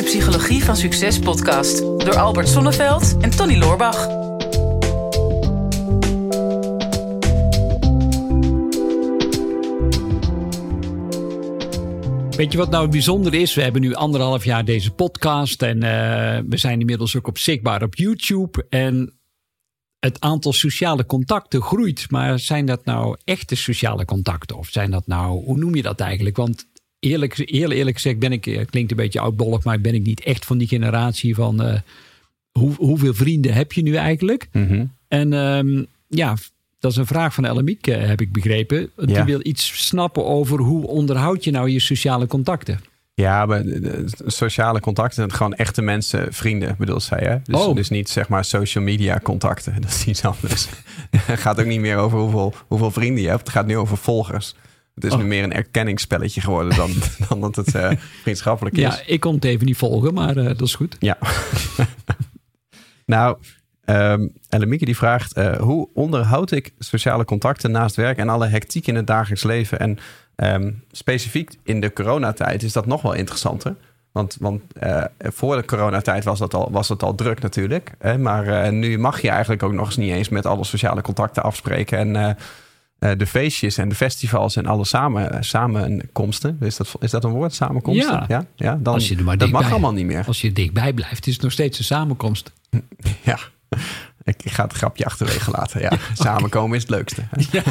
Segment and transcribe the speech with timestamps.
[0.00, 4.06] de Psychologie van Succes podcast door Albert Sonneveld en Tony Loorbach.
[12.36, 13.54] Weet je wat nou bijzonder is?
[13.54, 15.82] We hebben nu anderhalf jaar deze podcast en uh,
[16.48, 18.66] we zijn inmiddels ook op zichtbaar op YouTube.
[18.68, 19.20] En
[19.98, 22.10] het aantal sociale contacten groeit.
[22.10, 24.56] Maar zijn dat nou echte sociale contacten?
[24.56, 26.36] Of zijn dat nou, hoe noem je dat eigenlijk?
[26.36, 26.66] Want
[27.00, 30.22] eerlijk, eerlijk, eerlijk gezegd ben ik, het klinkt een beetje oudbollig, maar ben ik niet
[30.22, 31.74] echt van die generatie van uh,
[32.50, 34.48] hoe, hoeveel vrienden heb je nu eigenlijk?
[34.52, 36.36] Mm En um, ja,
[36.78, 38.90] dat is een vraag van Ellemiek, heb ik begrepen.
[38.96, 39.24] Die ja.
[39.24, 42.80] wil iets snappen over hoe onderhoud je nou je sociale contacten?
[43.14, 43.64] Ja, maar
[44.26, 47.18] sociale contacten, gewoon echte mensen, vrienden, bedoel zij.
[47.18, 47.36] Hè?
[47.44, 47.74] Dus, oh.
[47.74, 49.74] dus niet zeg maar social media contacten.
[49.82, 50.66] Dat is iets anders.
[51.16, 53.40] het gaat ook niet meer over hoeveel, hoeveel vrienden je hebt.
[53.40, 54.54] Het gaat nu over volgers.
[55.00, 55.22] Het is Oh.
[55.22, 56.90] nu meer een erkenningsspelletje geworden dan,
[57.28, 57.90] dan dat het uh,
[58.22, 58.82] vriendschappelijk is.
[58.82, 60.96] Ja, ik kon het even niet volgen, maar uh, dat is goed.
[60.98, 61.18] Ja.
[63.04, 63.36] nou,
[63.84, 65.36] um, Ellemieke die vraagt...
[65.36, 68.18] Uh, hoe onderhoud ik sociale contacten naast werk...
[68.18, 69.78] en alle hectiek in het dagelijks leven?
[69.78, 69.98] En
[70.36, 73.74] um, specifiek in de coronatijd is dat nog wel interessanter.
[74.12, 77.90] Want, want uh, voor de coronatijd was, dat al, was het al druk natuurlijk.
[77.98, 78.18] Hè?
[78.18, 80.28] Maar uh, nu mag je eigenlijk ook nog eens niet eens...
[80.28, 81.98] met alle sociale contacten afspreken...
[81.98, 82.36] en
[83.00, 86.56] uh, de feestjes en de festivals en alle samen, samenkomsten.
[86.60, 88.12] Is dat, is dat een woord, samenkomsten?
[88.12, 88.24] Ja.
[88.28, 88.44] ja?
[88.56, 90.24] ja dan, als je er maar dat mag allemaal niet meer.
[90.26, 92.52] Als je dichtbij blijft, is het nog steeds een samenkomst.
[93.22, 93.38] Ja,
[94.24, 95.80] ik ga het grapje achterwege laten.
[95.80, 97.22] Ja, samenkomen is het leukste.
[97.50, 97.62] Ja,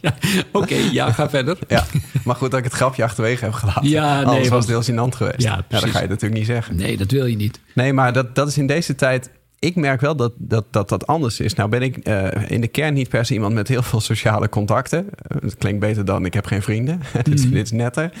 [0.00, 0.14] ja.
[0.52, 1.58] Oké, okay, ja, ga verder.
[1.68, 1.84] Ja,
[2.24, 3.88] maar goed dat ik het grapje achterwege heb gelaten.
[3.88, 5.42] Ja, nee, Anders was het heel gênant geweest.
[5.42, 6.76] Ja, ja, dat ga je natuurlijk niet zeggen.
[6.76, 7.60] Nee, dat wil je niet.
[7.74, 11.06] Nee, maar dat, dat is in deze tijd ik merk wel dat dat, dat dat
[11.06, 11.54] anders is.
[11.54, 14.48] Nou ben ik uh, in de kern niet per se iemand met heel veel sociale
[14.48, 15.08] contacten.
[15.40, 17.00] Het klinkt beter dan ik heb geen vrienden.
[17.22, 18.12] dit, is, dit is netter.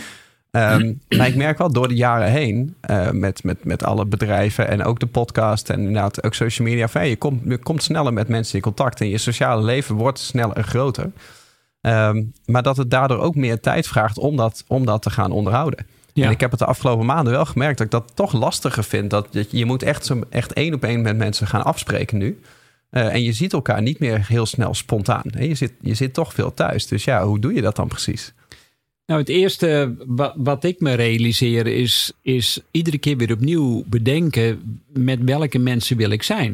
[0.50, 4.68] Um, maar ik merk wel door de jaren heen, uh, met, met, met alle bedrijven
[4.68, 8.12] en ook de podcast en inderdaad ook social media, van, je, komt, je komt sneller
[8.12, 11.10] met mensen in contact en je sociale leven wordt sneller en groter.
[11.80, 15.30] Um, maar dat het daardoor ook meer tijd vraagt om dat, om dat te gaan
[15.30, 15.86] onderhouden.
[16.16, 16.24] Ja.
[16.24, 19.10] En ik heb het de afgelopen maanden wel gemerkt dat ik dat toch lastiger vind.
[19.10, 22.40] Dat je, je moet echt, zo, echt één op één met mensen gaan afspreken nu.
[22.90, 25.22] Uh, en je ziet elkaar niet meer heel snel spontaan.
[25.38, 26.86] Je zit, je zit toch veel thuis.
[26.86, 28.32] Dus ja, hoe doe je dat dan precies?
[29.06, 34.80] Nou, het eerste wat, wat ik me realiseer is, is iedere keer weer opnieuw bedenken
[34.92, 36.50] met welke mensen wil ik zijn.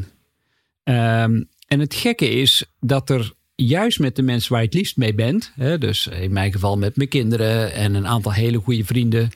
[0.85, 4.97] Um, en het gekke is dat er juist met de mensen waar je het liefst
[4.97, 8.85] mee bent, hè, dus in mijn geval met mijn kinderen en een aantal hele goede
[8.85, 9.31] vrienden,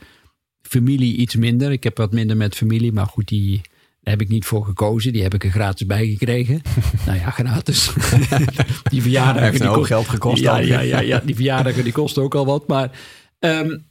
[0.68, 1.72] familie iets minder.
[1.72, 3.60] Ik heb wat minder met familie, maar goed, die
[4.06, 5.12] daar heb ik niet voor gekozen.
[5.12, 6.62] Die heb ik er gratis bij gekregen.
[7.06, 7.92] nou ja, gratis.
[8.90, 9.42] die verjaardagen.
[9.42, 10.42] Heeft die ook geld gekost.
[10.42, 12.66] Ja, ja, ja, ja, die verjaardagen die kosten ook al wat.
[12.66, 12.90] Maar,
[13.38, 13.84] um,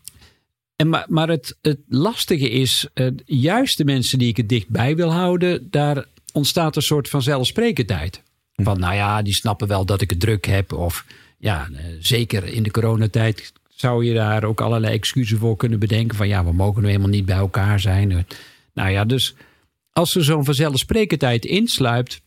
[0.75, 4.95] en maar, maar het, het lastige is, uh, juist de mensen die ik het dichtbij
[4.95, 8.21] wil houden, daar ontstaat een soort van zelfsprekendheid.
[8.53, 10.73] Van nou ja, die snappen wel dat ik het druk heb.
[10.73, 11.05] Of
[11.37, 16.17] ja, uh, zeker in de coronatijd zou je daar ook allerlei excuses voor kunnen bedenken.
[16.17, 18.27] Van ja, we mogen nu helemaal niet bij elkaar zijn.
[18.73, 19.35] Nou ja, dus
[19.91, 22.21] als er zo'n vanzelfsprekendheid insluipt,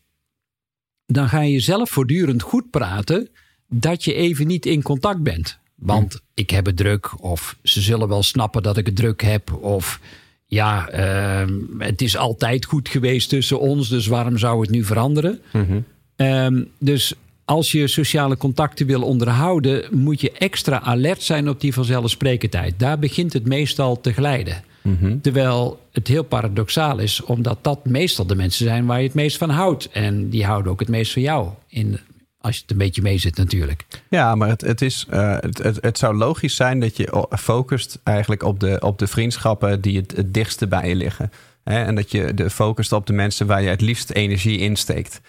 [1.05, 3.29] dan ga je zelf voortdurend goed praten
[3.67, 5.59] dat je even niet in contact bent.
[5.75, 6.19] Want hm.
[6.33, 9.99] ik heb het druk, of ze zullen wel snappen dat ik het druk heb, of
[10.45, 15.41] ja, uh, het is altijd goed geweest tussen ons, dus waarom zou het nu veranderen?
[15.53, 15.85] Mm-hmm.
[16.15, 17.13] Um, dus
[17.49, 22.79] als je sociale contacten wil onderhouden, moet je extra alert zijn op die vanzelfsprekendheid.
[22.79, 24.63] Daar begint het meestal te glijden.
[24.81, 25.21] Mm-hmm.
[25.21, 29.37] Terwijl het heel paradoxaal is, omdat dat meestal de mensen zijn waar je het meest
[29.37, 29.89] van houdt.
[29.89, 31.49] En die houden ook het meest van jou.
[31.67, 31.99] In,
[32.41, 33.85] als je het een beetje mee zit natuurlijk.
[34.09, 37.99] Ja, maar het, het, is, uh, het, het, het, zou logisch zijn dat je focust
[38.03, 41.31] eigenlijk op de, op de vriendschappen die het, het dichtste bij je liggen.
[41.63, 41.83] Hè?
[41.83, 45.21] En dat je de focust op de mensen waar je het liefst energie insteekt.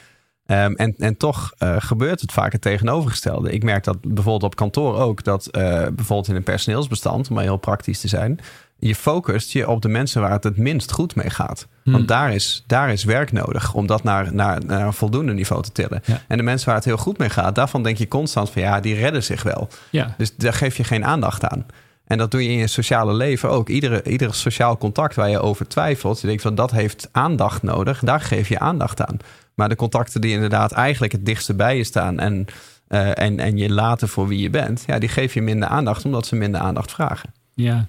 [0.51, 3.53] Um, en, en toch uh, gebeurt het vaak het tegenovergestelde.
[3.53, 7.45] Ik merk dat bijvoorbeeld op kantoor ook, dat uh, bijvoorbeeld in een personeelsbestand, om maar
[7.45, 8.41] heel praktisch te zijn,
[8.79, 11.67] je focust je op de mensen waar het het minst goed mee gaat.
[11.83, 11.93] Hmm.
[11.93, 15.63] Want daar is, daar is werk nodig om dat naar, naar, naar een voldoende niveau
[15.63, 16.03] te tillen.
[16.05, 16.23] Ja.
[16.29, 18.81] En de mensen waar het heel goed mee gaat, daarvan denk je constant van ja,
[18.81, 19.69] die redden zich wel.
[19.91, 20.15] Ja.
[20.19, 21.67] Dus daar geef je geen aandacht aan.
[22.11, 23.69] En dat doe je in je sociale leven ook.
[23.69, 28.01] Iedere, iedere sociaal contact waar je over twijfelt, je denkt van dat heeft aandacht nodig,
[28.01, 29.17] daar geef je aandacht aan.
[29.55, 32.47] Maar de contacten die inderdaad eigenlijk het dichtste bij je staan en,
[32.89, 36.05] uh, en, en je laten voor wie je bent, ja, die geef je minder aandacht
[36.05, 37.33] omdat ze minder aandacht vragen.
[37.55, 37.87] Ja.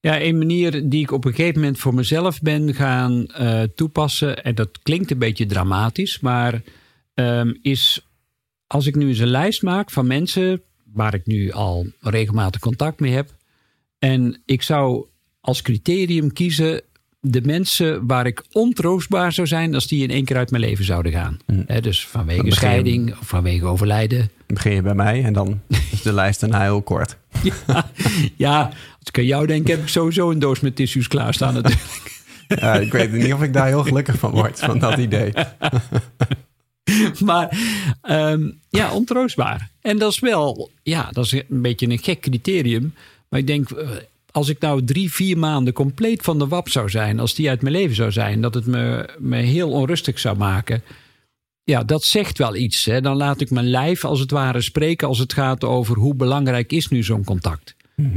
[0.00, 4.44] Ja, een manier die ik op een gegeven moment voor mezelf ben gaan uh, toepassen,
[4.44, 6.62] en dat klinkt een beetje dramatisch, maar
[7.14, 8.06] um, is
[8.66, 10.62] als ik nu eens een lijst maak van mensen
[10.92, 13.38] waar ik nu al regelmatig contact mee heb,
[14.00, 15.04] en ik zou
[15.40, 16.82] als criterium kiezen
[17.20, 20.84] de mensen waar ik ontroostbaar zou zijn als die in één keer uit mijn leven
[20.84, 21.38] zouden gaan.
[21.66, 24.18] Hè, dus vanwege begin- scheiding of vanwege overlijden.
[24.18, 25.60] Dan begin je bij mij en dan
[25.90, 27.16] is de lijst daarna heel kort.
[27.66, 27.90] Ja,
[28.36, 28.62] ja,
[28.98, 31.54] als ik aan jou denk, heb ik sowieso een doos met tissues klaarstaan.
[31.54, 32.22] natuurlijk.
[32.48, 35.32] Ja, ik weet niet of ik daar heel gelukkig van word, van dat idee.
[37.24, 37.58] Maar
[38.02, 39.70] ehm, ja, ontroostbaar.
[39.80, 42.94] En dat is wel, ja, dat is een beetje een gek criterium.
[43.30, 43.88] Maar ik denk, eh,
[44.30, 47.62] als ik nou drie, vier maanden compleet van de wap zou zijn, als die uit
[47.62, 50.82] mijn leven zou zijn, dat het me, me heel onrustig zou maken.
[51.64, 52.84] Ja, dat zegt wel iets.
[52.84, 53.00] Hè.
[53.00, 56.72] Dan laat ik mijn lijf als het ware spreken als het gaat over hoe belangrijk
[56.72, 57.74] is nu zo'n contact.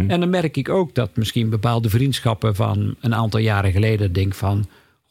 [0.07, 4.33] En dan merk ik ook dat misschien bepaalde vriendschappen van een aantal jaren geleden denk
[4.33, 4.65] van,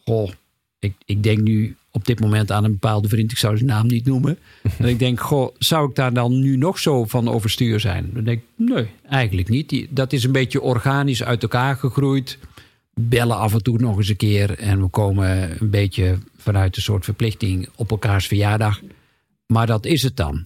[0.05, 0.31] goh,
[0.79, 3.87] ik, ik denk nu op dit moment aan een bepaalde vriend, ik zou zijn naam
[3.87, 4.39] niet noemen.
[4.79, 8.11] En ik denk, goh, zou ik daar dan nu nog zo van overstuur zijn?
[8.15, 9.69] Dan denk ik, nee, eigenlijk niet.
[9.69, 12.39] Die, dat is een beetje organisch uit elkaar gegroeid.
[12.95, 14.59] Bellen af en toe nog eens een keer.
[14.59, 18.81] En we komen een beetje vanuit een soort verplichting op elkaars verjaardag.
[19.47, 20.45] Maar dat is het dan.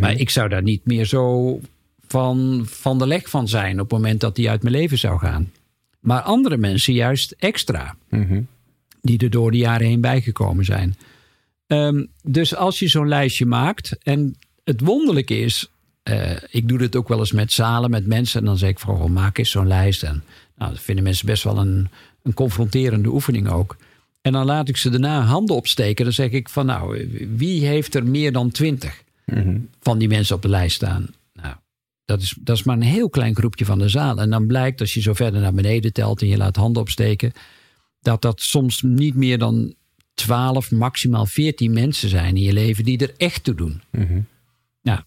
[0.00, 1.60] Maar ik zou daar niet meer zo
[2.06, 5.18] van, van de leg van zijn op het moment dat die uit mijn leven zou
[5.18, 5.52] gaan.
[6.00, 7.96] Maar andere mensen juist extra
[9.06, 10.96] die er door de jaren heen bijgekomen zijn.
[11.66, 15.70] Ehm, dus als je zo'n lijstje maakt, en het wonderlijke is,
[16.02, 18.78] eh, ik doe dit ook wel eens met zalen, met mensen, en dan zeg ik
[18.78, 20.02] goh, maak eens zo'n lijst.
[20.02, 20.22] En
[20.56, 21.88] nou, dat vinden mensen best wel een,
[22.22, 23.76] een confronterende oefening ook.
[24.22, 26.04] En dan laat ik ze daarna handen opsteken.
[26.04, 29.04] Dan zeg ik van, nou, wie heeft er meer dan twintig
[29.80, 31.08] van die mensen op de lijst staan?
[31.32, 31.54] Nou,
[32.04, 34.18] dat is, dat is maar een heel klein groepje van de zaal.
[34.18, 37.32] En dan blijkt, als je zo verder naar beneden telt en je laat handen opsteken,
[38.06, 39.74] dat dat soms niet meer dan
[40.14, 43.82] 12, maximaal 14 mensen zijn in je leven die er echt toe doen.
[44.82, 45.00] Nou,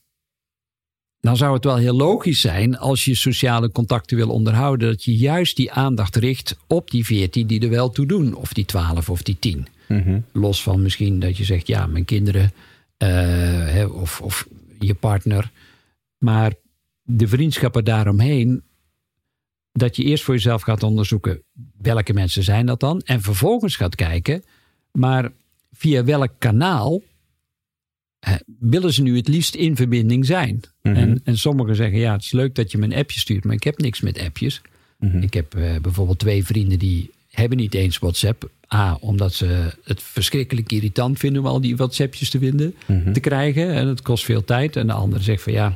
[1.19, 5.17] dan zou het wel heel logisch zijn als je sociale contacten wil onderhouden, dat je
[5.17, 9.09] juist die aandacht richt op die 14 die er wel toe doen, of die 12
[9.09, 9.67] of die 10.
[10.31, 12.51] Los van misschien dat je zegt, ja, mijn kinderen
[12.97, 13.09] eh,
[13.67, 14.47] hè, of, of
[14.79, 15.51] je partner.
[16.17, 16.53] Maar
[17.03, 18.63] de vriendschappen daaromheen,
[19.71, 21.43] dat je eerst voor jezelf gaat onderzoeken
[21.77, 23.01] welke mensen zijn dat dan.
[23.01, 24.43] En vervolgens gaat kijken,
[24.91, 25.31] maar
[25.71, 27.01] via welk kanaal
[28.19, 30.61] eh, willen ze nu het liefst in verbinding zijn.
[30.81, 33.55] en, en sommigen zeggen, ja, het is leuk dat je me een appje stuurt, maar
[33.55, 34.61] ik heb niks met appjes.
[35.21, 38.49] Ik heb eh, bijvoorbeeld twee vrienden die hebben niet eens WhatsApp.
[38.73, 42.75] A, omdat ze het verschrikkelijk irritant vinden om al die WhatsAppjes te vinden,
[43.13, 43.73] te krijgen.
[43.73, 44.75] En het kost veel tijd.
[44.75, 45.75] En de andere zegt van ja, ik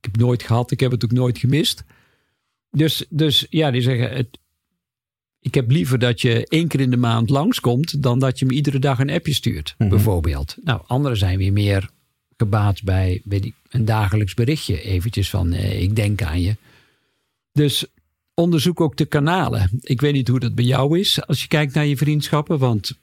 [0.00, 1.84] heb het nooit gehad, ik heb het ook nooit gemist.
[2.70, 4.38] Dus, dus ja, die zeggen, het,
[5.40, 8.02] ik heb liever dat je één keer in de maand langskomt...
[8.02, 10.56] dan dat je me iedere dag een appje stuurt, bijvoorbeeld.
[10.62, 11.90] Nou, anderen zijn weer meer
[12.36, 14.82] gebaat bij ik, een dagelijks berichtje.
[14.82, 16.56] Eventjes van, eh, ik denk aan je.
[17.52, 17.84] Dus
[18.34, 19.70] onderzoek ook de kanalen.
[19.80, 22.58] Ik weet niet hoe dat bij jou is als je kijkt naar je vriendschappen.
[22.58, 22.98] Want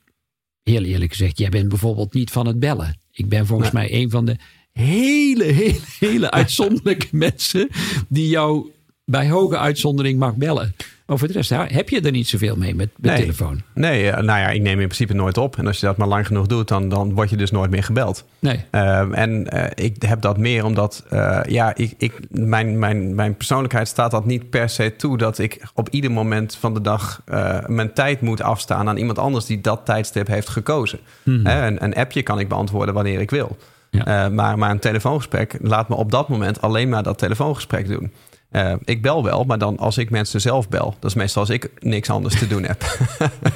[0.63, 2.99] heel eerlijk gezegd, jij bent bijvoorbeeld niet van het bellen.
[3.11, 4.35] Ik ben volgens mij een van de
[4.71, 7.69] hele, hele, hele uitzonderlijke mensen...
[8.07, 8.71] die jou
[9.09, 10.75] bij hoge uitzondering mag bellen.
[11.05, 13.19] Maar voor de rest heb je er niet zoveel mee met, met Nee.
[13.21, 13.61] telefoon.
[13.73, 15.57] Nee, eh, nou ja, ik neem in principe nooit op.
[15.57, 17.83] En als je dat maar lang genoeg doet, dan, dan word je dus nooit meer
[17.83, 18.25] gebeld.
[18.39, 18.65] Nee.
[18.71, 23.35] Ehm, en eh, ik heb dat meer omdat, eh, ja, ik, ik, mijn, mijn, mijn
[23.35, 27.21] persoonlijkheid staat dat niet per se toe dat ik op ieder moment van de dag
[27.67, 30.99] mijn tijd moet afstaan aan iemand anders die dat tijdstip heeft gekozen.
[31.23, 33.57] Hè, een, een appje kan ik beantwoorden wanneer ik wil.
[33.89, 34.29] Ja.
[34.29, 38.11] Maar, maar een telefoongesprek laat me op dat moment alleen maar dat telefoongesprek doen.
[38.49, 40.95] Eh, ik bel wel, maar dan als ik mensen zelf bel.
[40.99, 42.81] Dat is meestal als ik niks anders te doen heb.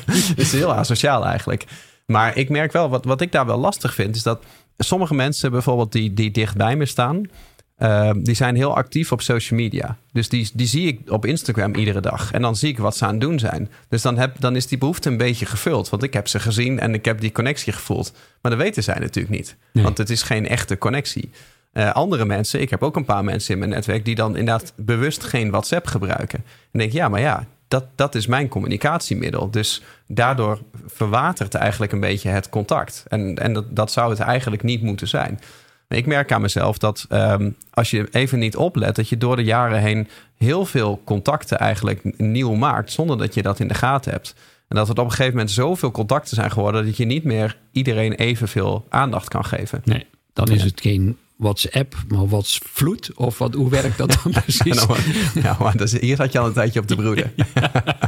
[0.06, 1.66] Het is heel asociaal eigenlijk.
[2.06, 4.44] Maar ik merk wel, wat, wat ik daar wel lastig vind, is dat
[4.78, 7.30] sommige mensen bijvoorbeeld die, die dicht bij me staan,
[7.76, 9.98] eh, die zijn heel actief op social media.
[10.12, 12.32] Dus die, die zie ik op Instagram iedere dag.
[12.32, 13.70] En dan zie ik wat ze aan het doen zijn.
[13.90, 15.90] Dus dan, heb, dan is die behoefte een beetje gevuld.
[15.90, 18.14] Want ik heb ze gezien en ik heb die connectie gevoeld.
[18.42, 19.56] Maar dat weten zij natuurlijk niet.
[19.74, 19.84] Nee.
[19.84, 21.30] Want het is geen echte connectie.
[21.72, 24.74] Eh, andere mensen, ik heb ook een paar mensen in mijn netwerk die dan inderdaad
[24.76, 26.40] bewust geen WhatsApp gebruiken.
[26.72, 29.52] En denk ik, ja, maar ja, dat, dat is mijn communicatiemiddel.
[29.52, 33.06] Dus daardoor verwatert eigenlijk een beetje het contact.
[33.08, 35.40] En, en dat, dat zou het eigenlijk niet moeten zijn.
[35.88, 39.44] Ik merk aan mezelf dat ehm, als je even niet oplet, dat je door de
[39.44, 44.12] jaren heen heel veel contacten eigenlijk nieuw maakt, zonder dat je dat in de gaten
[44.12, 44.36] hebt.
[44.68, 47.58] En dat het op een gegeven moment zoveel contacten zijn geworden dat je niet meer
[47.72, 49.82] iedereen evenveel aandacht kan geven.
[49.86, 53.12] nee, dan is het geen WhatsApp, maar WhatsVloed.
[53.16, 54.86] Of wat, hoe werkt dat dan precies?
[55.34, 57.34] ja, maar dat is, hier zat je al een tijdje op te broeden.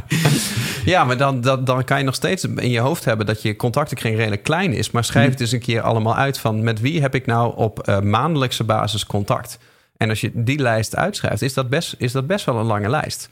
[0.84, 3.56] ja, maar dan, dan, dan kan je nog steeds in je hoofd hebben dat je
[3.56, 4.90] contactenkring redelijk klein is.
[4.90, 7.80] Maar schrijf het eens een keer allemaal uit van met wie heb ik nou op
[7.80, 9.58] eh, maandelijkse basis contact.
[9.96, 12.88] En als je die lijst uitschrijft, is dat best, is dat best wel een lange
[12.88, 13.28] lijst.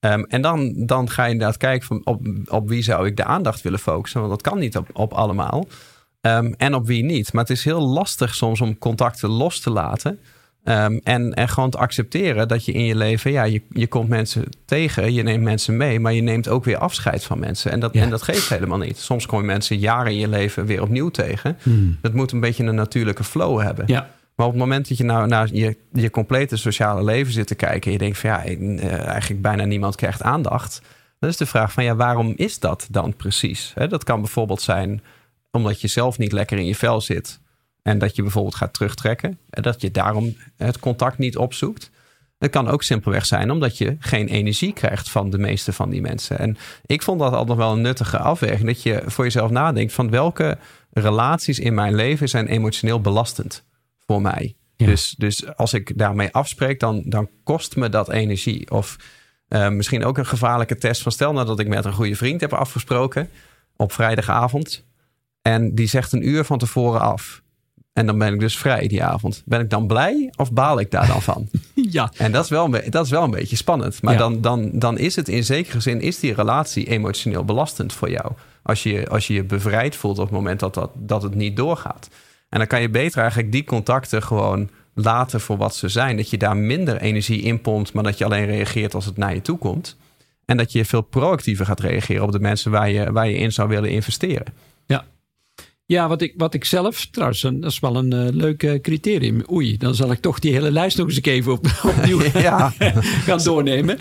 [0.00, 3.24] Ehm, en dan, dan ga je inderdaad kijken van op, op wie zou ik de
[3.24, 4.20] aandacht willen focussen.
[4.20, 5.66] Want dat kan niet op, op allemaal.
[6.24, 7.32] Ehm, en op wie niet.
[7.32, 10.18] Maar het is heel lastig soms om contacten los te laten.
[10.64, 14.08] Ehm, en, en gewoon te accepteren dat je in je leven, ja, je, je komt
[14.08, 17.70] mensen tegen, je neemt mensen mee, maar je neemt ook weer afscheid van mensen.
[17.70, 18.98] En dat, en dat geeft helemaal niet.
[18.98, 21.56] Soms kom je mensen jaren in je leven weer opnieuw tegen.
[21.62, 21.98] Hmm.
[22.00, 23.84] Dat moet een beetje een natuurlijke flow hebben.
[23.86, 24.10] Ja.
[24.34, 27.54] Maar op het moment dat je nou naar je, je complete sociale leven zit te
[27.54, 30.80] kijken en je denkt van ja, eh, eigenlijk bijna niemand krijgt aandacht.
[31.18, 33.74] Dan is de vraag van ja, waarom is dat dan precies?
[33.88, 35.02] Dat kan bijvoorbeeld zijn
[35.54, 37.40] omdat je zelf niet lekker in je vel zit.
[37.82, 39.38] En dat je bijvoorbeeld gaat terugtrekken.
[39.50, 41.90] En dat je daarom het contact niet opzoekt.
[42.38, 46.00] Het kan ook simpelweg zijn omdat je geen energie krijgt van de meeste van die
[46.00, 46.38] mensen.
[46.38, 46.56] En
[46.86, 48.66] ik vond dat altijd wel een nuttige afweging.
[48.66, 50.58] Dat je voor jezelf nadenkt van welke
[50.90, 53.64] relaties in mijn leven zijn emotioneel belastend
[54.06, 54.56] voor mij.
[54.76, 54.86] Ja.
[54.86, 58.70] Dus, dus als ik daarmee afspreek, dan, dan kost me dat energie.
[58.70, 58.96] Of
[59.48, 62.52] uh, misschien ook een gevaarlijke test van stel nadat ik met een goede vriend heb
[62.52, 63.28] afgesproken
[63.76, 64.84] op vrijdagavond.
[65.48, 67.42] En die zegt een uur van tevoren af.
[67.92, 69.42] En dan ben ik dus vrij die avond.
[69.44, 71.48] Ben ik dan blij of baal ik daar dan van?
[71.74, 72.12] ja.
[72.16, 74.02] En dat is wel een, dat is wel een beetje spannend.
[74.02, 74.18] Maar Ja.
[74.18, 78.32] dan, dan, dan is het in zekere zin is die relatie emotioneel belastend voor jou.
[78.62, 81.56] Als je als je, je bevrijd voelt op het moment dat, dat, dat het niet
[81.56, 82.08] doorgaat.
[82.48, 86.16] En dan kan je beter eigenlijk die contacten gewoon laten voor wat ze zijn.
[86.16, 89.34] Dat je daar minder energie in pompt, maar dat je alleen reageert als het naar
[89.34, 89.96] je toe komt.
[90.44, 93.52] En dat je veel proactiever gaat reageren op de mensen waar je, waar je in
[93.52, 94.46] zou willen investeren.
[94.86, 95.04] Ja.
[95.86, 98.80] Ja, wat ik, wat ik zelf, trouwens, een- dat is wel een eh, leuk eh,
[98.80, 99.42] criterium.
[99.52, 101.66] Oei, dan zal ik toch die hele lijst nog eens even op,
[101.98, 102.72] opnieuw Ja.
[103.26, 103.98] gaan doornemen.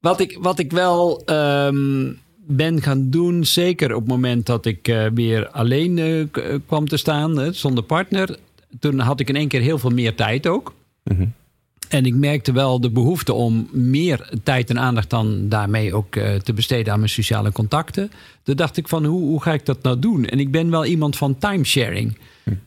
[0.00, 2.12] Wat ik, wat ik wel ehm,
[2.46, 6.30] ben gaan doen, zeker op het moment dat ik eh, weer alleen
[6.66, 8.36] kwam te staan, zonder partner.
[8.78, 10.74] Toen had ik in één keer heel veel meer tijd ook.
[11.04, 11.26] Mhm.
[11.88, 16.34] En ik merkte wel de behoefte om meer tijd en aandacht dan daarmee ook eh,
[16.34, 18.10] te besteden aan mijn sociale contacten.
[18.42, 20.24] Toen dacht ik van hoe, hoe ga ik dat nou doen?
[20.24, 22.18] En ik ben wel iemand van timesharing.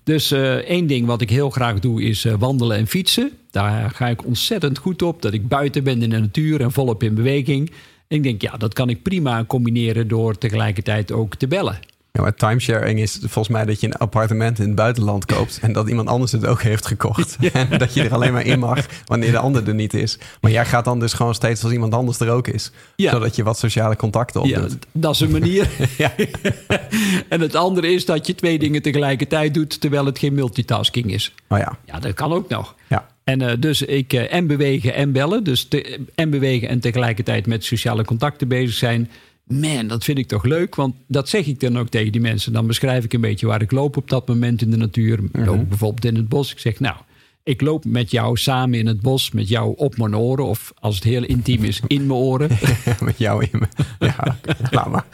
[0.04, 3.32] Dus eh, één ding wat ik heel graag doe is eh, wandelen en fietsen.
[3.52, 5.22] Daar ga ik ontzettend goed op.
[5.22, 7.70] Dat ik buiten ben in de natuur en volop in beweging.
[8.08, 11.80] En ik denk, ja, dat kan ik prima combineren door tegelijkertijd ook te bellen.
[12.18, 15.74] Ja, maar timesharing is volgens mij dat je een appartement in het buitenland koopt en
[15.74, 17.38] dat iemand anders het ook heeft gekocht.
[17.54, 20.18] En dat je er alleen maar in mag wanneer de ander er niet is.
[20.42, 22.72] Maar jij gaat dan dus gewoon steeds als iemand anders er ook is.
[22.96, 23.12] Ja.
[23.12, 24.86] Zodat je wat sociale contacten Ja, opdoet.
[24.92, 25.70] dat is een manier.
[25.98, 26.12] Ja.
[27.30, 31.34] en het andere is dat je twee dingen tegelijkertijd doet terwijl het geen multitasking is.
[31.48, 31.78] Oh ja.
[31.86, 32.76] Ja, dat kan ook nog.
[32.88, 33.08] Ja.
[33.24, 35.44] En eh, dus ik eh, en bewegen en bellen.
[35.44, 39.10] Dus te- en bewegen en tegelijkertijd met sociale contacten bezig zijn.
[39.48, 40.75] Man, dat vind ik toch leuk.
[40.75, 42.54] Want dat zeg ik dan ook tegen die mensen.
[42.54, 45.20] Dan beschrijf ik een beetje waar ik loop op dat moment in de natuur.
[45.34, 46.51] Ik Loop bijvoorbeeld in het bos.
[46.51, 46.96] Ik zeg, nou,
[47.44, 49.32] ik loop met jou samen in het bos.
[49.32, 50.46] Met jou op mijn oren.
[50.46, 52.50] Of als het heel intiem is, in mijn oren.
[53.04, 53.68] Met jou in me.
[54.00, 54.38] Ja,
[54.72, 55.06] laat maar.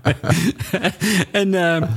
[1.30, 1.88] en eh,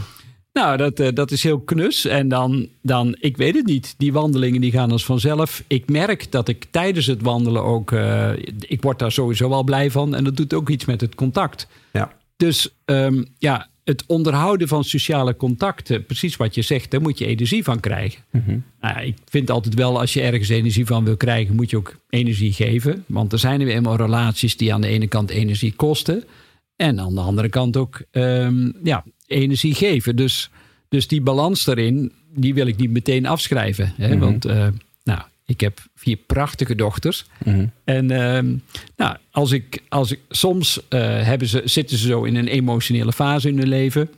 [0.54, 2.06] nou, dat, eh, dat is heel knus.
[2.06, 3.96] En dan, dan, ik weet het niet.
[3.98, 5.64] Die wandelingen die gaan als vanzelf.
[5.68, 7.92] Ik merk dat ik tijdens het wandelen ook...
[7.92, 10.16] eh, ik word daar sowieso wel blij van.
[10.16, 11.68] En dat doet ook iets met het contact.
[11.94, 12.12] Ja.
[12.38, 16.06] Dus ehm, ja, het onderhouden van sociale contacten...
[16.06, 18.22] precies wat je zegt, daar moet je energie van krijgen.
[18.82, 21.56] Nou, ja, ik vind altijd wel, als je ergens energie van wil krijgen...
[21.56, 23.04] moet je ook energie geven.
[23.08, 26.24] Want er zijn er weer eenmaal relaties die aan de ene kant energie kosten...
[26.82, 30.16] En aan de andere kant ook ehm, ja, energie geven.
[30.16, 30.50] Dus,
[30.90, 33.94] dus die balans daarin, die wil ik niet meteen afschrijven.
[33.98, 34.18] Hè?
[34.18, 34.68] Want eh,
[35.04, 37.26] nou, ik heb vier prachtige dochters.
[37.84, 38.56] En ehm,
[38.96, 43.14] nou, als ik, als ik, soms eh, hebben ze, zitten ze zo in een emotionele
[43.14, 44.10] fase in hun leven.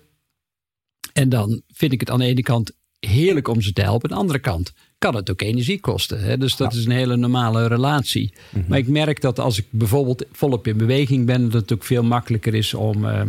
[1.13, 4.09] En dan vind ik het aan de ene kant heerlijk om ze te helpen.
[4.09, 6.23] Aan de andere kant kan het ook energie kosten.
[6.23, 6.37] Hè?
[6.37, 8.33] Dus dat is een hele normale relatie.
[8.67, 12.03] Maar ik merk dat als ik bijvoorbeeld volop in beweging ben, dat het ook veel
[12.03, 13.21] makkelijker is om, eh,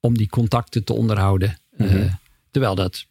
[0.00, 1.58] om die contacten te onderhouden.
[1.76, 2.12] Eh,
[2.50, 3.06] terwijl dat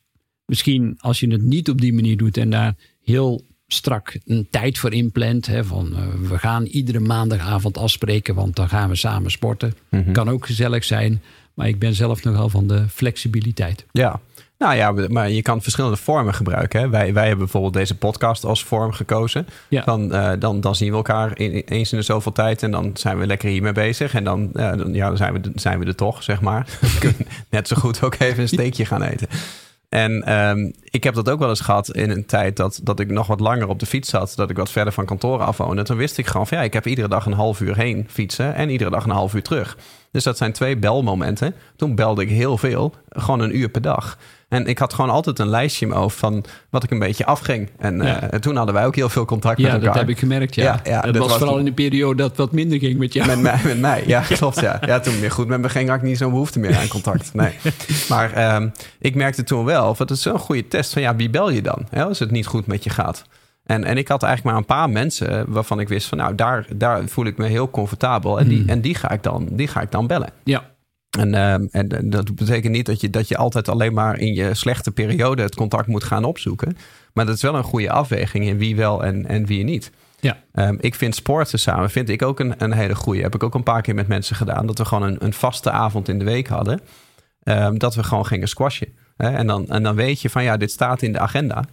[0.45, 4.77] misschien als je het niet op die manier doet en daar heel strak een tijd
[4.77, 5.45] voor inplant.
[5.45, 9.73] Hè, van eh, we gaan iedere maandagavond afspreken, want dan gaan we samen sporten.
[10.11, 11.21] Kan ook gezellig zijn.
[11.53, 13.85] Maar ik ben zelf nogal van de flexibiliteit.
[13.91, 14.19] Ja.
[14.57, 16.79] Nou ja, maar je kan verschillende vormen gebruiken.
[16.79, 16.89] Hè?
[16.89, 19.47] Wij, wij hebben bijvoorbeeld deze podcast als vorm gekozen.
[19.69, 19.81] Ja.
[19.83, 22.91] Dan, eh, dan, dan zien we elkaar in, eens in de zoveel tijd en dan
[22.93, 24.13] zijn we lekker hiermee bezig.
[24.13, 26.65] En dan, ja, dan, ja, dan zijn, we, zijn we er toch, zeg maar.
[26.81, 29.27] We kunnen net zo goed ook even een steekje gaan eten.
[29.89, 33.09] En ehm, ik heb dat ook wel eens gehad in een tijd dat, dat ik
[33.09, 34.33] nog wat langer op de fiets zat.
[34.35, 35.83] Dat ik wat verder van kantoor af woonde.
[35.83, 38.55] Toen wist ik gewoon van ja, ik heb iedere dag een half uur heen fietsen
[38.55, 39.77] en iedere dag een half uur terug.
[40.17, 41.53] Dus dat zijn twee belmomenten.
[41.75, 44.17] Toen belde ik heel veel, gewoon een uur per dag.
[44.47, 47.25] En ik had gewoon altijd een lijstje in mijn hoofd van wat ik een beetje
[47.25, 47.69] afging.
[47.77, 48.29] En ja.
[48.39, 49.87] toen hadden wij ook heel veel contact ja, met elkaar.
[49.87, 50.79] Ja, dat heb ik gemerkt, ja.
[50.83, 53.27] ja, dat, was, vooral in de periode dat wat minder ging met jou.
[53.27, 54.03] Met mij, met mij.
[54.05, 54.59] ja, klopt.
[54.59, 54.81] Ja.
[54.85, 57.33] ja, toen meer goed met me ging, had ik niet zo'n behoefte meer aan contact.
[57.33, 57.53] Nee.
[58.09, 61.29] maar um, ik merkte toen wel, of het is zo'n goede test van ja, wie
[61.29, 61.85] bel je dan?
[61.89, 63.23] Hè, als het niet goed met je gaat.
[63.67, 66.67] En, en ik had eigenlijk maar een paar mensen waarvan ik wist van nou, daar,
[66.75, 68.39] daar voel ik me heel comfortabel.
[68.39, 70.29] En die, en die, ga, ik dan, die ga ik dan bellen.
[70.43, 70.75] Ja.
[71.19, 74.53] En, uh, en dat betekent niet dat je, dat je altijd alleen maar in je
[74.53, 76.77] slechte periode het contact moet gaan opzoeken.
[77.13, 79.91] Maar dat is wel een goede afweging in wie wel en, en wie niet.
[80.19, 80.37] Ja.
[80.53, 83.21] Um, ik vind sporten samen vind ik ook een, een hele goede.
[83.21, 84.65] Heb ik ook een paar keer met mensen gedaan.
[84.65, 86.81] Dat we gewoon een, een vaste avond in de week hadden.
[87.43, 88.87] Um, dat we gewoon gingen squashen.
[89.17, 89.29] Hè?
[89.29, 91.65] En, dan, en dan weet je van ja, dit staat in de agenda.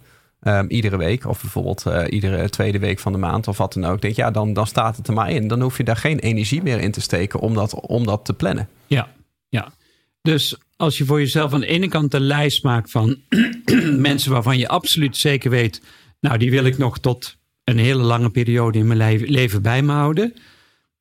[0.47, 3.85] Um, iedere week, of bijvoorbeeld uh, iedere tweede week van de maand, of wat dan
[3.85, 4.01] ook.
[4.01, 5.47] Denk ja, dan, dan staat het er maar in.
[5.47, 8.33] Dan hoef je daar geen energie meer in te steken om dat, om dat te
[8.33, 8.69] plannen.
[8.87, 9.11] Ja,
[9.49, 9.73] ja.
[10.21, 13.17] Dus als je voor jezelf aan de ene kant een lijst maakt van
[14.09, 15.81] mensen waarvan je absoluut zeker weet,
[16.19, 19.91] nou, die wil ik nog tot een hele lange periode in mijn leven bij me
[19.91, 20.33] houden.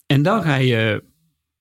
[0.06, 1.04] En dan ga je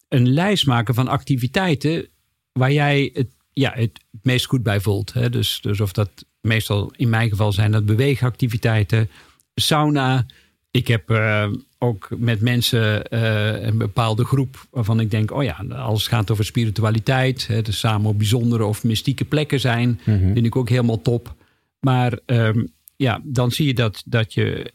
[0.08, 2.10] een lijst maken van activiteiten
[2.52, 5.14] waar jij het, ja, het meest goed bij voelt.
[5.14, 5.30] Hè?
[5.30, 9.10] Dus, dus of dat meestal in mijn geval zijn dat beweegactiviteiten,
[9.56, 10.26] sauna.
[10.72, 11.48] Ik heb uh,
[11.78, 16.32] ook met mensen uh, een bepaalde groep waarvan ik denk, oh ja, als het gaat
[16.32, 20.34] over spiritualiteit, hè, dus samen op bijzondere of mystieke plekken zijn, mm -hmm.
[20.34, 21.36] vind ik ook helemaal top.
[21.80, 24.74] Maar um, ja, dan zie je dat, dat je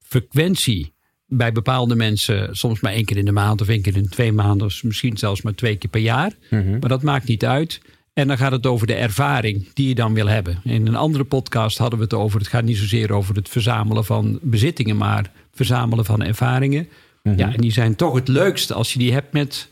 [0.00, 0.92] frequentie
[1.26, 4.32] bij bepaalde mensen soms maar één keer in de maand of één keer in twee
[4.32, 6.32] maanden, of misschien zelfs maar twee keer per jaar.
[6.50, 6.78] Mm -hmm.
[6.78, 7.80] Maar dat maakt niet uit.
[8.12, 10.60] En dan gaat het over de ervaring die je dan wil hebben.
[10.64, 14.04] In een andere podcast hadden we het over, het gaat niet zozeer over het verzamelen
[14.04, 16.82] van bezittingen, maar verzamelen van ervaringen.
[16.82, 17.38] Mm -hmm.
[17.38, 19.68] Ja, en die zijn toch het leukste als je die hebt met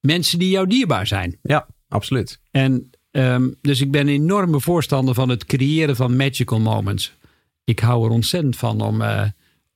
[0.00, 1.38] mensen die jou dierbaar zijn.
[1.42, 2.40] Ja, absoluut.
[2.50, 7.14] En um, dus ik ben een enorme voorstander van het creëren van magical moments.
[7.64, 9.22] Ik hou er ontzettend van om, uh,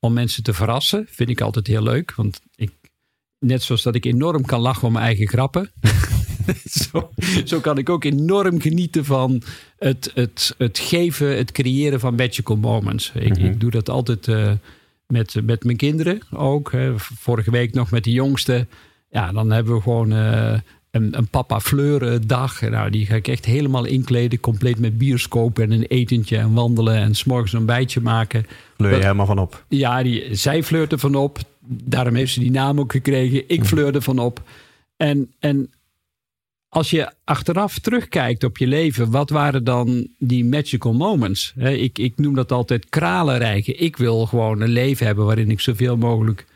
[0.01, 1.07] om mensen te verrassen.
[1.11, 2.15] Vind ik altijd heel leuk.
[2.15, 2.73] Want ik,
[3.39, 5.71] net zoals dat ik enorm kan lachen om mijn eigen grappen.
[6.91, 7.11] zo,
[7.45, 9.43] zo, kan ik ook enorm genieten van
[9.79, 13.13] het, het, het geven, het creëren van magical moments.
[13.15, 13.53] Ik, mm -hmm.
[13.53, 14.51] ik doe dat altijd uh,
[15.07, 16.73] met, met mijn kinderen ook.
[16.73, 16.93] Hè.
[16.97, 18.67] Vorige week nog met de jongste.
[19.11, 20.59] Ja, dan hebben we gewoon uh,
[20.91, 22.61] een, een papa fleur dag.
[22.61, 24.41] Nou, die ga ik echt helemaal inkleden.
[24.41, 26.97] Compleet met bioscoop en een etentje en wandelen.
[26.97, 28.47] En s'morgens een bijtje maken.
[28.77, 29.65] Fleur je helemaal van op?
[29.69, 31.39] Ja, die, zij fleurt er van op.
[31.71, 33.49] Daarom heeft ze die naam ook gekregen.
[33.49, 34.43] Ik fleur er van op.
[34.97, 35.71] En, en
[36.69, 41.55] als je achteraf terugkijkt op je leven, wat waren dan die magical moments?
[41.57, 43.81] Ik, ik noem dat altijd kralenrijken.
[43.81, 46.47] Ik wil gewoon een leven hebben waarin ik zoveel mogelijk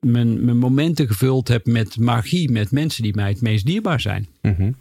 [0.00, 4.28] mijn, mijn momenten gevuld heb met magie, met mensen die mij het meest dierbaar zijn.
[4.42, 4.76] Mm -hmm.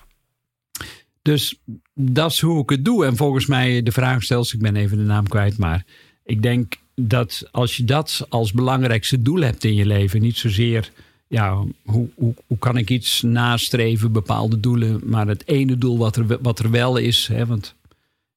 [1.21, 1.61] Dus
[1.93, 3.05] dat is hoe ik het doe.
[3.05, 5.85] En volgens mij de vraag stelt, ik ben even de naam kwijt, maar
[6.23, 10.91] ik denk dat als je dat als belangrijkste doel hebt in je leven, niet zozeer
[11.27, 15.01] ja, hoe, hoe, hoe kan ik iets nastreven, bepaalde doelen.
[15.03, 17.75] Maar het ene doel wat er, wat er wel is, hè, want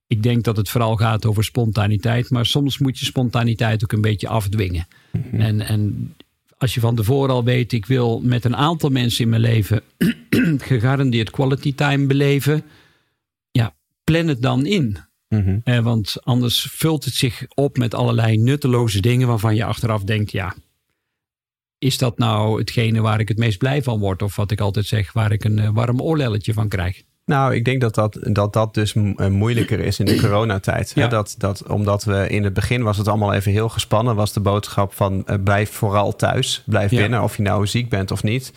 [0.06, 2.30] ik denk dat het vooral gaat over spontaniteit.
[2.30, 4.86] Maar soms moet je spontaniteit ook een beetje afdwingen.
[5.12, 5.40] Mm -hmm.
[5.40, 6.14] en, en
[6.58, 9.82] als je van tevoren al weet, ik wil met een aantal mensen in mijn leven
[10.70, 12.62] gegarandeerd quality time beleven.
[13.50, 13.74] Ja,
[14.04, 14.98] plan het dan in.
[15.28, 15.60] Mm -hmm.
[15.64, 20.32] eh, want anders vult het zich op met allerlei nutteloze dingen waarvan je achteraf denkt,
[20.32, 20.54] ja,
[21.78, 24.22] is dat nou hetgene waar ik het meest blij van word?
[24.22, 27.02] Of wat ik altijd zeg, waar ik een warm oorlelletje van krijg?
[27.28, 28.94] Nou, ik denk dat dat, dat, dat dus
[29.28, 30.92] moeilijker is in de coronatijd.
[30.94, 31.06] Ja.
[31.06, 34.14] Dat, dat, omdat we in het begin was het allemaal even heel gespannen.
[34.14, 36.62] Was de boodschap van uh, blijf vooral thuis.
[36.66, 37.00] Blijf ja.
[37.00, 38.52] binnen, of je nou ziek bent of niet.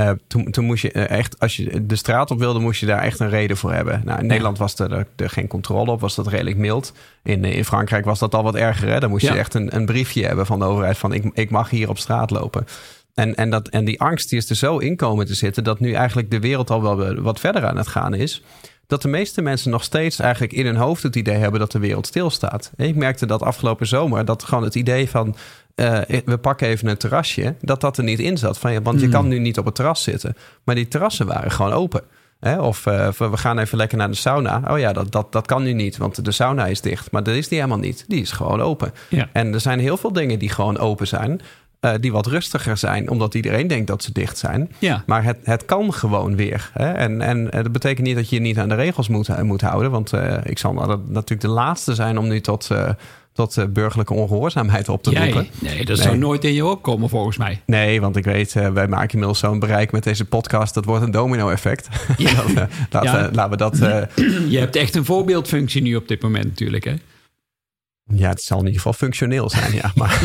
[0.00, 3.02] Uh, toen, toen moest je echt, als je de straat op wilde, moest je daar
[3.02, 4.02] echt een reden voor hebben.
[4.04, 6.92] Nou, in Nederland was er, er, er, geen controle op, was dat redelijk mild.
[7.22, 8.88] In, in Frankrijk was dat al wat erger.
[8.88, 9.00] Hè?
[9.00, 9.32] Dan moest ja.
[9.32, 11.98] je echt een, een briefje hebben van de overheid van ik, ik mag hier op
[11.98, 12.66] straat lopen.
[13.14, 15.80] En, en, dat, en die angst die is er zo in komen te zitten dat
[15.80, 18.42] nu eigenlijk de wereld al wel wat verder aan het gaan is.
[18.86, 21.78] Dat de meeste mensen nog steeds eigenlijk in hun hoofd het idee hebben dat de
[21.78, 22.72] wereld stilstaat.
[22.76, 25.36] Ik merkte dat afgelopen zomer, dat gewoon het idee van
[25.76, 28.58] uh, we pakken even een terrasje, dat dat er niet in zat.
[28.58, 29.12] Van, want je mm.
[29.12, 30.36] kan nu niet op het terras zitten.
[30.64, 32.02] Maar die terrassen waren gewoon open.
[32.40, 32.60] Hè?
[32.60, 34.62] Of uh, we gaan even lekker naar de sauna.
[34.70, 37.10] Oh ja, dat, dat, dat kan nu niet, want de sauna is dicht.
[37.10, 38.04] Maar dat is die helemaal niet.
[38.08, 38.92] Die is gewoon open.
[39.08, 39.28] Ja.
[39.32, 41.40] En er zijn heel veel dingen die gewoon open zijn.
[42.00, 44.72] Die wat rustiger zijn, omdat iedereen denkt dat ze dicht zijn.
[44.78, 45.02] Ja.
[45.06, 46.70] Maar het, het kan gewoon weer.
[46.72, 46.92] Hè?
[46.92, 49.90] En, en dat betekent niet dat je je niet aan de regels moet, moet houden.
[49.90, 50.12] Want
[50.44, 50.72] ik zal
[51.08, 52.70] natuurlijk de laatste zijn om nu tot
[53.34, 55.30] tot uh, burgerlijke ongehoorzaamheid op te Jij?
[55.30, 55.48] roepen.
[55.58, 57.60] Nee, dat zou nooit in je opkomen volgens mij.
[57.66, 60.74] Nee, want ik weet, wij maken inmiddels zo'n bereik met deze podcast.
[60.74, 61.88] Dat wordt een domino-effect.
[62.16, 62.32] Ja.
[62.90, 63.30] laten, ja.
[63.32, 63.78] laten we dat...
[64.54, 66.94] je hebt echt een voorbeeldfunctie nu op dit moment natuurlijk, hè?
[68.06, 69.92] Ja, het zal in ieder geval functioneel zijn, ja.
[69.94, 70.20] Maar,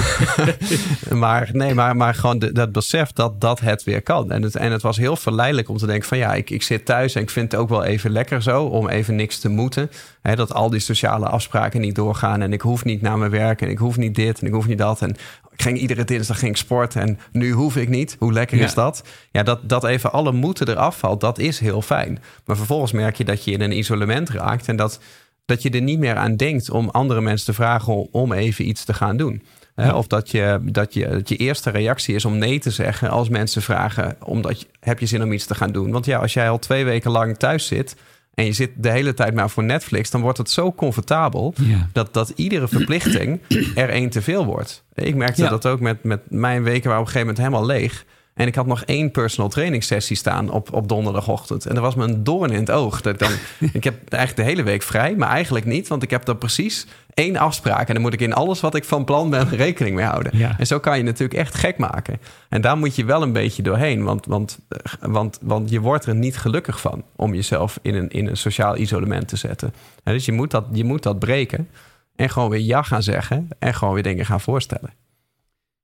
[1.23, 4.31] maar nee, maar, maar gewoon de, dat besef dat, dat het weer kan.
[4.31, 6.85] En het, en het was heel verleidelijk om te denken van ja, ik, ik zit
[6.85, 9.91] thuis en ik vind het ook wel even lekker zo om even niks te moeten.
[10.21, 13.61] He, dat al die sociale afspraken niet doorgaan en ik hoef niet naar mijn werk
[13.61, 15.01] en ik hoef niet dit en ik hoef niet dat.
[15.01, 15.09] En
[15.51, 18.15] ik ging iedere dinsdag ging ik sporten en nu hoef ik niet.
[18.19, 18.63] Hoe lekker Ja.
[18.65, 19.03] is dat?
[19.31, 22.19] Ja, dat, dat even alle moeten eraf valt, dat is heel fijn.
[22.45, 24.99] Maar vervolgens merk je dat je in een isolement raakt en dat
[25.49, 28.83] dat je er niet meer aan denkt om andere mensen te vragen om, even iets
[28.85, 29.41] te gaan doen.
[29.75, 29.95] Ja.
[29.95, 33.29] Of dat je, dat, je, dat je eerste reactie is om nee te zeggen als
[33.29, 35.91] mensen vragen: omdat je, heb je zin om iets te gaan doen?
[35.91, 37.95] Want ja, als jij al twee weken lang thuis zit
[38.33, 41.89] en je zit de hele tijd maar voor Netflix, dan wordt het zo comfortabel Ja.
[41.93, 43.39] dat, dat iedere verplichting
[43.75, 44.83] er één te veel wordt.
[44.93, 45.49] Ik merkte Ja.
[45.49, 48.05] dat ook met, met mijn weken waren op een gegeven moment helemaal leeg.
[48.39, 51.65] En ik had nog één personal training sessie staan op, op donderdagochtend.
[51.65, 53.01] En dat was me een doorn in het oog.
[53.01, 53.31] Dat ik, dan,
[53.73, 55.87] ik heb eigenlijk de hele week vrij, maar eigenlijk niet.
[55.87, 57.87] Want ik heb dan precies één afspraak.
[57.87, 60.37] En dan moet ik in alles wat ik van plan ben rekening mee houden.
[60.37, 60.55] Ja.
[60.57, 62.19] En zo kan je natuurlijk echt gek maken.
[62.49, 64.03] En daar moet je wel een beetje doorheen.
[64.03, 68.09] Want, want, eh, want, want je wordt er niet gelukkig van om jezelf in een,
[68.09, 69.73] in een sociaal isolement te zetten.
[70.03, 71.69] En dus je moet, dat, je moet dat breken.
[72.15, 73.47] En gewoon weer ja gaan zeggen.
[73.59, 74.98] En gewoon weer dingen gaan voorstellen.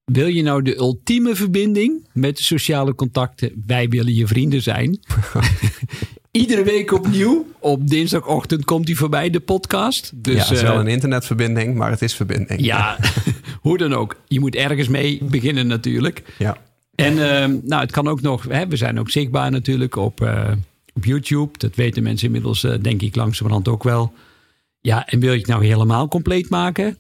[0.06, 3.64] Wil je nou de ultieme verbinding met de sociale contacten?
[3.66, 5.00] Wij willen je vrienden zijn.
[6.32, 7.46] Iedere week opnieuw.
[7.60, 10.12] Op dinsdagochtend komt hij voorbij, de podcast.
[10.16, 12.66] Dus, ja, het is eh, wel een internetverbinding, maar het is verbinding.
[12.66, 12.98] ja,
[13.62, 14.16] hoe dan ook.
[14.28, 16.24] Je moet ergens mee beginnen natuurlijk.
[16.38, 16.58] Ja.
[16.96, 20.52] En eh, nou, het kan ook nog, hè, we zijn ook zichtbaar natuurlijk op, eh,
[20.94, 21.58] op YouTube.
[21.58, 24.14] Dat weten mensen inmiddels, eh, denk ik, langzamerhand ook wel.
[24.82, 26.98] Ja, en wil je het nou helemaal compleet maken?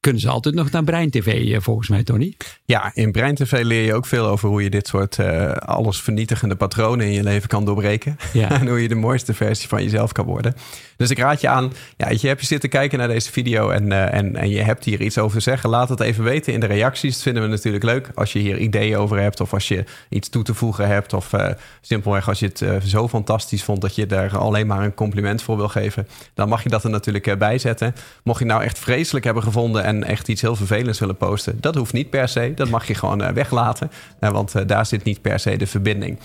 [0.00, 2.34] Kunnen ze altijd nog naar Brein TV, eh, volgens mij, Tony?
[2.64, 6.00] Ja, in Brein TV leer je ook veel over hoe je dit soort uh, alles
[6.00, 8.16] vernietigende patronen in je leven kan doorbreken.
[8.32, 8.50] Ja.
[8.60, 10.54] en hoe je de mooiste versie van jezelf kan worden.
[10.96, 13.86] Dus ik raad je aan, ja, je hebt je zitten kijken naar deze video en,
[13.86, 15.70] uh, en, en je hebt hier iets over te zeggen.
[15.70, 17.14] Laat het even weten in de reacties.
[17.14, 20.28] Dat vinden we natuurlijk leuk als je hier ideeën over hebt of als je iets
[20.28, 21.12] toe te voegen hebt.
[21.12, 21.48] Of uh,
[21.80, 25.56] simpelweg als je het zo fantastisch vond dat je daar alleen maar een compliment voor
[25.56, 26.08] wil geven.
[26.34, 27.94] Dan mag je dat er natuurlijk bij zetten.
[28.24, 31.74] Mocht je nou echt vreselijk hebben gevonden en echt iets heel vervelends willen posten, dat
[31.74, 32.52] hoeft niet per se.
[32.54, 35.66] Dat mag je gewoon uh, weglaten, uh, want uh, daar zit niet per se de
[35.66, 36.18] verbinding.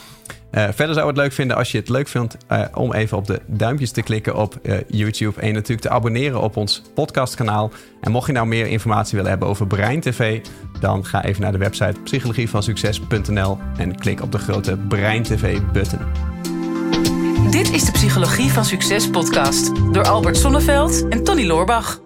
[0.51, 2.38] Uh, verder zou ik het leuk vinden als je het leuk vindt
[2.73, 6.82] om even op de duimpjes te klikken op YouTube en natuurlijk te abonneren op ons
[6.93, 7.71] podcastkanaal.
[8.01, 10.39] En mocht je nou meer informatie willen hebben over Brein TV,
[10.80, 15.99] dan ga even naar de website psychologievansucces.nl en klik op de grote Brein TV button.
[17.51, 22.05] Dit is de Psychologie van Succes podcast door Albert Sonneveld en Tony Loorbach.